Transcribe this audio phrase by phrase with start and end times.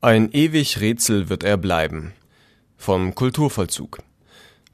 [0.00, 2.12] Ein ewig Rätsel wird er bleiben.
[2.76, 3.98] Vom Kulturvollzug.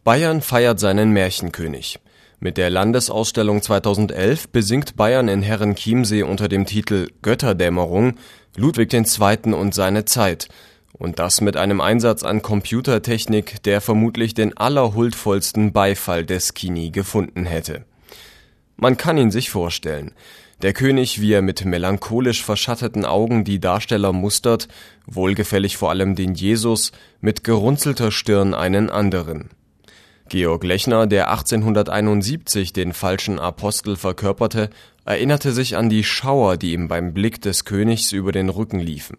[0.04, 1.98] Bayern feiert seinen Märchenkönig.
[2.40, 8.18] Mit der Landesausstellung 2011 besingt Bayern in Herrenchiemsee unter dem Titel Götterdämmerung
[8.54, 9.54] Ludwig II.
[9.54, 10.48] und seine Zeit.
[10.92, 17.46] Und das mit einem Einsatz an Computertechnik, der vermutlich den allerhuldvollsten Beifall des Kini gefunden
[17.46, 17.86] hätte.
[18.76, 20.12] Man kann ihn sich vorstellen.
[20.62, 24.68] Der König, wie er mit melancholisch verschatteten Augen die Darsteller mustert,
[25.06, 29.50] wohlgefällig vor allem den Jesus, mit gerunzelter Stirn einen anderen.
[30.28, 34.70] Georg Lechner, der 1871 den falschen Apostel verkörperte,
[35.04, 39.18] erinnerte sich an die Schauer, die ihm beim Blick des Königs über den Rücken liefen,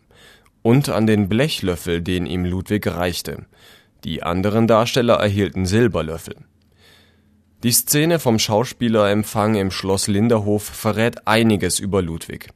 [0.63, 3.45] und an den Blechlöffel, den ihm Ludwig reichte.
[4.03, 6.37] Die anderen Darsteller erhielten Silberlöffel
[7.63, 12.49] die Szene vom Schauspielerempfang im Schloss Linderhof verrät einiges über Ludwig.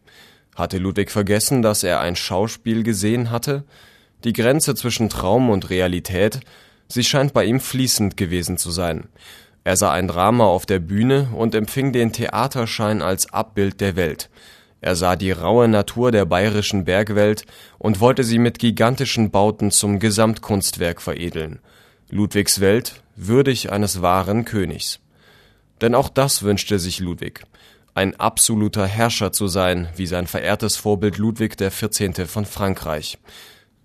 [0.56, 3.64] Hatte Ludwig vergessen, dass er ein Schauspiel gesehen hatte?
[4.24, 6.42] Die Grenze zwischen Traum und Realität,
[6.88, 9.08] sie scheint bei ihm fließend gewesen zu sein.
[9.64, 14.30] Er sah ein Drama auf der Bühne und empfing den Theaterschein als Abbild der Welt.
[14.82, 17.46] Er sah die raue Natur der bayerischen Bergwelt
[17.78, 21.60] und wollte sie mit gigantischen Bauten zum Gesamtkunstwerk veredeln.
[22.10, 25.00] Ludwigs Welt würdig eines wahren Königs.
[25.82, 27.44] Denn auch das wünschte sich Ludwig,
[27.94, 32.30] ein absoluter Herrscher zu sein, wie sein verehrtes Vorbild Ludwig XIV.
[32.30, 33.18] von Frankreich.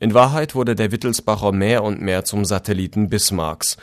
[0.01, 3.77] In Wahrheit wurde der Wittelsbacher mehr und mehr zum Satelliten Bismarcks.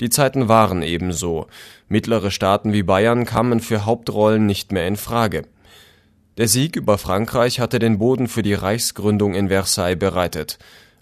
[0.00, 1.46] Die Zeiten waren ebenso.
[1.88, 5.44] Mittlere Staaten wie Bayern kamen für Hauptrollen nicht mehr in Frage.
[6.36, 10.58] Der Sieg über Frankreich hatte den Boden für die Reichsgründung in Versailles bereitet.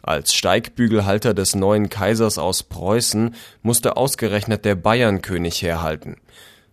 [0.06, 6.16] Als Steigbügelhalter des neuen Kaisers aus Preußen musste ausgerechnet der Bayernkönig herhalten.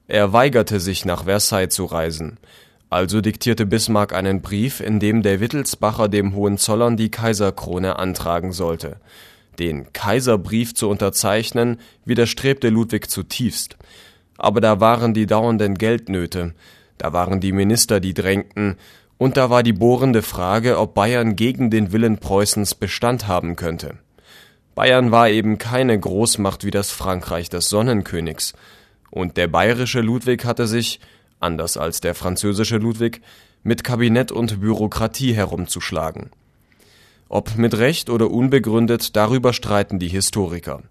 [0.09, 2.39] Er weigerte sich nach Versailles zu reisen.
[2.89, 8.97] Also diktierte Bismarck einen Brief, in dem der Wittelsbacher dem Hohenzollern die Kaiserkrone antragen sollte.
[9.59, 13.77] Den Kaiserbrief zu unterzeichnen, widerstrebte Ludwig zutiefst.
[14.37, 16.53] Aber da waren die dauernden Geldnöte,
[16.97, 18.75] da waren die Minister, die drängten,
[19.21, 23.99] und da war die bohrende Frage, ob Bayern gegen den Willen Preußens Bestand haben könnte.
[24.73, 28.53] Bayern war eben keine Großmacht wie das Frankreich des Sonnenkönigs,
[29.11, 30.99] und der bayerische Ludwig hatte sich,
[31.39, 33.21] anders als der französische Ludwig,
[33.61, 36.31] mit Kabinett und Bürokratie herumzuschlagen.
[37.29, 40.81] Ob mit Recht oder unbegründet, darüber streiten die Historiker.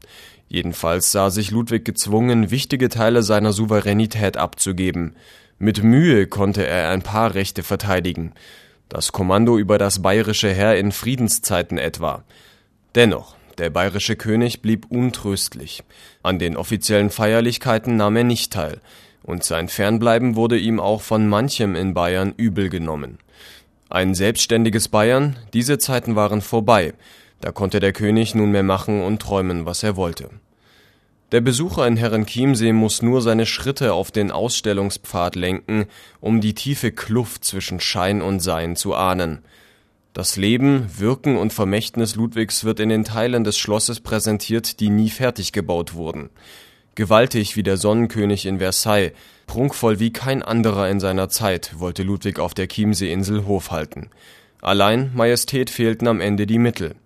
[0.47, 5.17] Jedenfalls sah sich Ludwig gezwungen, wichtige Teile seiner Souveränität abzugeben,
[5.61, 8.33] mit Mühe konnte er ein paar Rechte verteidigen,
[8.89, 12.25] das Kommando über das bayerische Heer in Friedenszeiten etwa.
[12.95, 15.85] Dennoch, der bayerische König blieb untröstlich.
[16.23, 18.81] An den offiziellen Feierlichkeiten nahm er nicht teil,
[19.23, 23.19] und sein Fernbleiben wurde ihm auch von manchem in Bayern übel genommen.
[23.91, 26.95] Ein selbstständiges Bayern, diese Zeiten waren vorbei,
[27.43, 30.31] da konnte der König nunmehr machen und träumen, was er wollte.
[31.33, 35.87] Der Besucher in Herrenchiemsee muss nur seine Schritte auf den Ausstellungspfad lenken,
[36.21, 39.39] um die tiefe Kluft zwischen Schein und Sein zu ahnen.
[40.13, 45.09] Das Leben, Wirken und Vermächtnis Ludwigs wird in den Teilen des Schlosses präsentiert, die nie
[45.09, 46.31] fertig gebaut wurden.
[46.97, 49.13] Gewaltig wie der Sonnenkönig in Versailles,
[49.47, 54.11] prunkvoll wie kein anderer in seiner Zeit, wollte Ludwig auf der Chiemseeinsel Hof halten.
[54.61, 56.97] Allein Majestät fehlten am Ende die Mittel.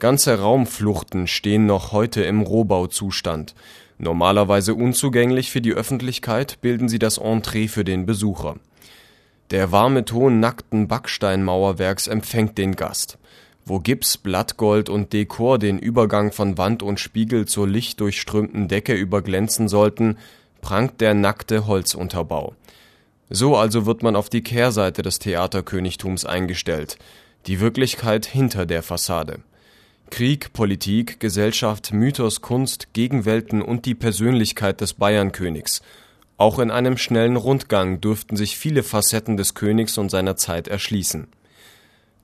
[0.00, 3.54] Ganze Raumfluchten stehen noch heute im Rohbauzustand.
[3.98, 8.56] Normalerweise unzugänglich für die Öffentlichkeit bilden sie das Entree für den Besucher.
[9.50, 13.18] Der warme Ton nackten Backsteinmauerwerks empfängt den Gast.
[13.66, 19.68] Wo Gips, Blattgold und Dekor den Übergang von Wand und Spiegel zur lichtdurchströmten Decke überglänzen
[19.68, 20.16] sollten,
[20.62, 22.54] prangt der nackte Holzunterbau.
[23.28, 26.96] So also wird man auf die Kehrseite des Theaterkönigtums eingestellt,
[27.46, 29.40] die Wirklichkeit hinter der Fassade.
[30.10, 35.80] Krieg, Politik, Gesellschaft, Mythos, Kunst, Gegenwelten und die Persönlichkeit des Bayernkönigs.
[36.36, 41.28] Auch in einem schnellen Rundgang dürften sich viele Facetten des Königs und seiner Zeit erschließen.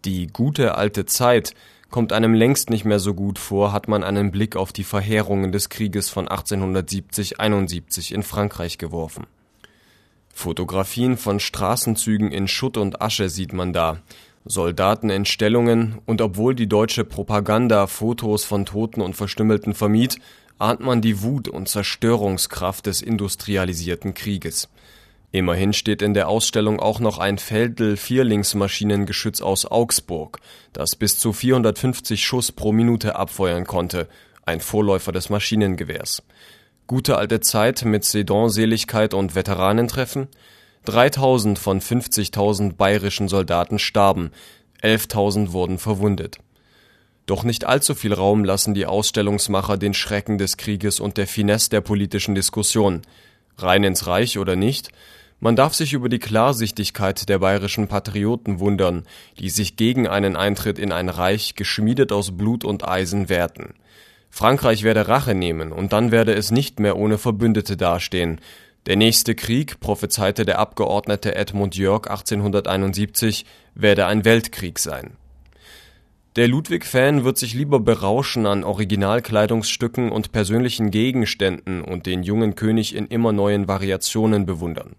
[0.04, 1.54] Die gute alte Zeit
[1.90, 5.52] kommt einem längst nicht mehr so gut vor, hat man einen Blick auf die Verheerungen
[5.52, 9.26] des Krieges von 1870-71 in Frankreich geworfen.
[10.32, 14.02] Fotografien von Straßenzügen in Schutt und Asche sieht man da,
[14.46, 20.18] Soldaten in Stellungen, und obwohl die deutsche Propaganda Fotos von Toten und Verstümmelten vermied,
[20.58, 24.68] ahnt man die Wut und Zerstörungskraft des industrialisierten Krieges.
[25.32, 30.38] Immerhin steht in der Ausstellung auch noch ein Feldl-Vierlingsmaschinengeschütz aus Augsburg,
[30.72, 34.08] das bis zu 450 Schuss pro Minute abfeuern konnte,
[34.44, 36.22] ein Vorläufer des Maschinengewehrs.
[36.86, 40.28] Gute alte Zeit mit Sedan-Seligkeit und Veteranentreffen?
[40.86, 44.30] 3000 von 50.000 bayerischen Soldaten starben,
[44.82, 46.38] 11.000 wurden verwundet.
[47.26, 51.70] Doch nicht allzu viel Raum lassen die Ausstellungsmacher den Schrecken des Krieges und der Finesse
[51.70, 53.02] der politischen Diskussion.
[53.58, 54.90] Rein ins Reich oder nicht?
[55.40, 59.04] Man darf sich über die Klarsichtigkeit der bayerischen Patrioten wundern,
[59.38, 63.74] die sich gegen einen Eintritt in ein Reich geschmiedet aus Blut und Eisen wehrten.
[64.30, 68.40] Frankreich werde Rache nehmen, und dann werde es nicht mehr ohne Verbündete dastehen.
[68.86, 73.44] Der nächste Krieg, prophezeite der Abgeordnete Edmund Jörg 1871,
[73.74, 75.16] werde ein Weltkrieg sein.
[76.36, 82.94] Der Ludwig-Fan wird sich lieber berauschen an Originalkleidungsstücken und persönlichen Gegenständen und den jungen König
[82.94, 84.94] in immer neuen Variationen bewundern.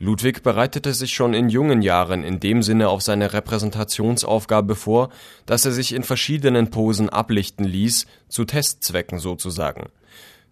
[0.00, 5.10] Ludwig bereitete sich schon in jungen Jahren in dem Sinne auf seine Repräsentationsaufgabe vor,
[5.46, 9.90] dass er sich in verschiedenen Posen ablichten ließ, zu Testzwecken sozusagen.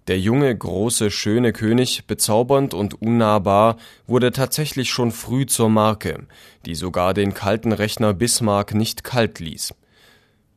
[0.09, 3.77] Der junge, große, schöne König, bezaubernd und unnahbar,
[4.07, 6.27] wurde tatsächlich schon früh zur Marke,
[6.67, 9.75] die sogar den kalten Rechner Bismarck nicht kalt ließ.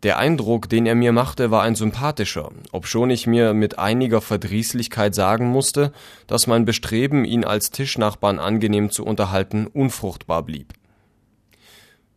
[0.03, 5.15] Der Eindruck, den er mir machte, war ein sympathischer, obschon ich mir mit einiger Verdrießlichkeit
[5.15, 5.93] sagen musste,
[6.27, 10.73] dass mein Bestreben, ihn als Tischnachbarn angenehm zu unterhalten, unfruchtbar blieb.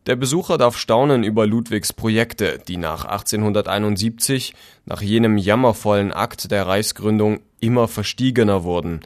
[0.06, 4.54] Der Besucher darf staunen über Ludwigs Projekte, die nach 1871,
[4.84, 9.00] nach jenem jammervollen Akt der Reichsgründung, immer verstiegener wurden.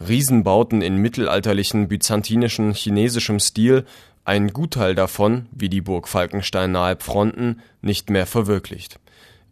[0.00, 3.84] Riesenbauten in mittelalterlichen byzantinischen chinesischem Stil
[4.24, 8.98] ein Gutteil davon, wie die Burg Falkenstein nahe Pfronten, nicht mehr verwirklicht.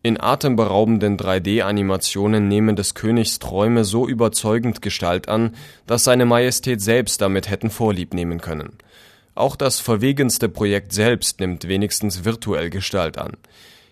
[0.02, 5.54] In atemberaubenden 3D-Animationen nehmen des Königs Träume so überzeugend Gestalt an,
[5.86, 8.72] dass seine Majestät selbst damit hätten Vorlieb nehmen können.
[9.38, 13.34] Auch das verwegenste Projekt selbst nimmt wenigstens virtuell Gestalt an.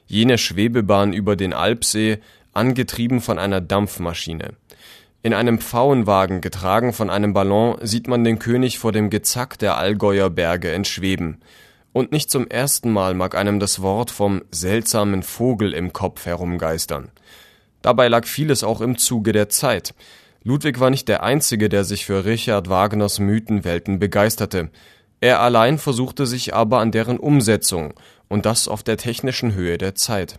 [0.08, 2.18] Jene Schwebebahn über den Alpsee,
[2.52, 4.54] angetrieben von einer Dampfmaschine.
[5.22, 9.76] In einem Pfauenwagen, getragen von einem Ballon, sieht man den König vor dem Gezack der
[9.76, 11.38] Allgäuer Berge entschweben.
[11.92, 17.12] Und nicht zum ersten Mal mag einem das Wort vom seltsamen Vogel im Kopf herumgeistern.
[17.82, 19.94] Dabei lag vieles auch im Zuge der Zeit.
[20.42, 24.70] Ludwig war nicht der Einzige, der sich für Richard Wagners Mythenwelten begeisterte.
[25.20, 27.94] Er allein versuchte sich aber an deren Umsetzung,
[28.28, 30.38] und das auf der technischen Höhe der Zeit.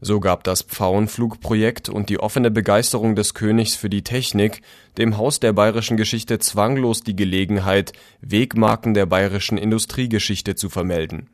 [0.00, 4.60] So gab das Pfauenflugprojekt und die offene Begeisterung des Königs für die Technik
[4.98, 11.28] dem Haus der bayerischen Geschichte zwanglos die Gelegenheit, Wegmarken der bayerischen Industriegeschichte zu vermelden.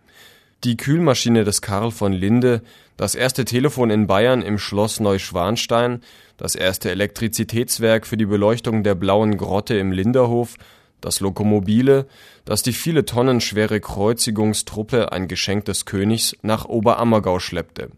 [0.62, 2.62] Die Kühlmaschine des Karl von Linde,
[2.96, 6.00] das erste Telefon in Bayern im Schloss Neuschwanstein,
[6.36, 10.54] das erste Elektrizitätswerk für die Beleuchtung der Blauen Grotte im Linderhof,
[11.02, 12.06] das Lokomobile,
[12.46, 17.90] das die viele Tonnen schwere Kreuzigungstruppe, ein Geschenk des Königs, nach Oberammergau schleppte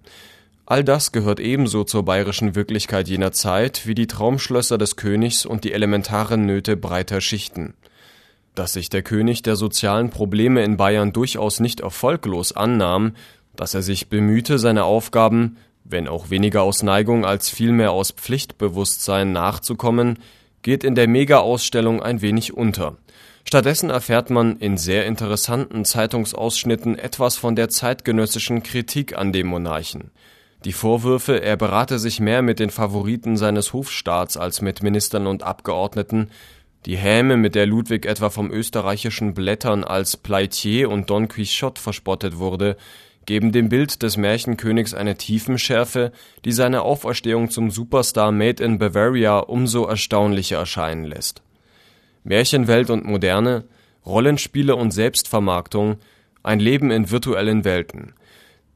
[0.67, 5.65] All das gehört ebenso zur bayerischen Wirklichkeit jener Zeit wie die Traumschlösser des Königs und
[5.65, 7.75] die elementaren Nöte breiter Schichten.
[8.55, 13.15] Dass sich der König der sozialen Probleme in Bayern durchaus nicht erfolglos annahm,
[13.57, 19.33] dass er sich bemühte, seine Aufgaben, wenn auch weniger aus Neigung als vielmehr aus Pflichtbewusstsein
[19.33, 20.19] nachzukommen,
[20.64, 22.96] geht in der Mega-Ausstellung ein wenig unter.
[23.46, 30.11] Stattdessen erfährt man in sehr interessanten Zeitungsausschnitten etwas von der zeitgenössischen Kritik an dem Monarchen.
[30.64, 35.43] Die Vorwürfe, er berate sich mehr mit den Favoriten seines Hofstaats als mit Ministern und
[35.43, 36.31] Abgeordneten,
[36.87, 42.38] die Häme, mit der Ludwig etwa vom österreichischen Blättern als Pleitier und Don Quixote verspottet
[42.38, 42.76] wurde,
[43.26, 46.12] geben dem Bild des Märchenkönigs eine Tiefenschärfe,
[46.45, 51.43] die seine Auferstehung zum Superstar Made in Bavaria umso erstaunlicher erscheinen lässt.
[52.23, 53.64] Märchenwelt und Moderne,
[54.07, 55.97] Rollenspiele und Selbstvermarktung,
[56.43, 58.14] ein Leben in virtuellen Welten–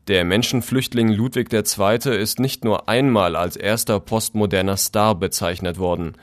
[0.09, 2.19] der Menschenflüchtling Ludwig II.
[2.19, 6.15] ist nicht nur einmal als erster postmoderner Star bezeichnet worden.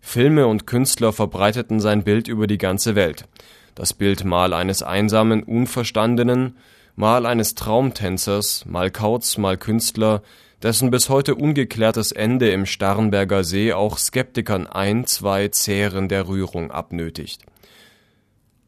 [0.00, 3.26] Filme und Künstler verbreiteten sein Bild über die ganze Welt.
[3.74, 6.56] Das Bild mal eines einsamen Unverstandenen,
[6.96, 10.22] mal eines Traumtänzers, mal Kauz, mal Künstler,
[10.62, 16.70] dessen bis heute ungeklärtes Ende im Starnberger See auch Skeptikern ein, zwei Zähren der Rührung
[16.70, 17.42] abnötigt.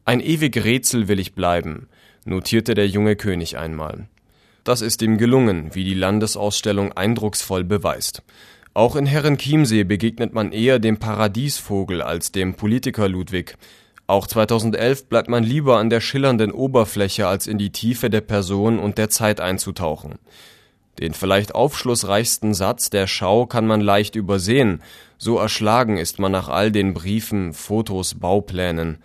[0.05, 1.89] Ein ewig Rätsel will ich bleiben,
[2.23, 4.07] notierte der junge König einmal.
[4.63, 8.21] Das ist ihm gelungen, wie die Landesausstellung eindrucksvoll beweist.
[8.73, 13.57] Auch in Herrenchiemsee begegnet man eher dem Paradiesvogel als dem Politiker Ludwig.
[14.07, 18.79] Auch 2011 bleibt man lieber an der schillernden Oberfläche, als in die Tiefe der Person
[18.79, 20.15] und der Zeit einzutauchen.
[20.99, 24.81] Den vielleicht aufschlussreichsten Satz der Schau kann man leicht übersehen,
[25.17, 28.97] so erschlagen ist man nach all den Briefen, Fotos, Bauplänen.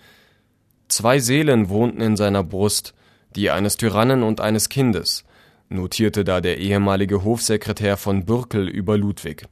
[0.89, 2.95] Zwei Seelen wohnten in seiner Brust,
[3.35, 5.25] die eines Tyrannen und eines Kindes
[5.73, 9.47] notierte da der ehemalige Hofsekretär von Bürkel über Ludwig.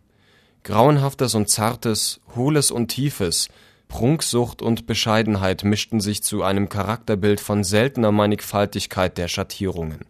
[0.62, 3.48] Grauenhaftes und Zartes, Hohles und Tiefes,
[3.90, 10.06] Prunksucht und Bescheidenheit mischten sich zu einem Charakterbild von seltener Mannigfaltigkeit der Schattierungen.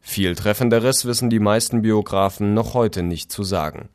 [0.00, 3.90] Viel Treffenderes wissen die meisten Biografen noch heute nicht zu sagen